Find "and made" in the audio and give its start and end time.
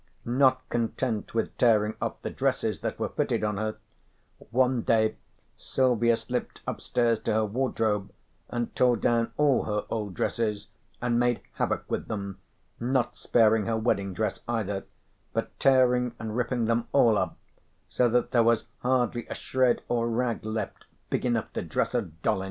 11.03-11.41